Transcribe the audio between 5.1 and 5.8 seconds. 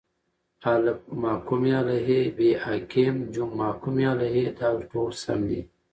سم دي